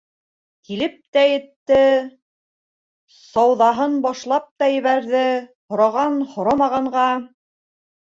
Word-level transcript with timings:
Килеп 0.69 0.95
тә 1.17 1.25
етте, 1.31 1.77
сауҙаһын 3.27 3.95
башлап 4.09 4.51
та 4.51 4.73
ебәрҙе, 4.81 5.25
һораған-һорамағанға: 5.71 7.09